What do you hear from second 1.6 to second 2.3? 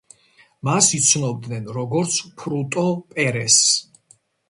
როგორც